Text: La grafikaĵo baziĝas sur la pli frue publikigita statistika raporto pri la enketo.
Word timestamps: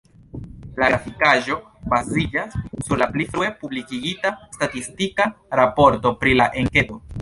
La 0.83 0.87
grafikaĵo 0.93 1.57
baziĝas 1.91 2.57
sur 2.89 3.03
la 3.03 3.11
pli 3.13 3.29
frue 3.37 3.53
publikigita 3.63 4.35
statistika 4.59 5.33
raporto 5.63 6.19
pri 6.25 6.39
la 6.43 6.55
enketo. 6.67 7.05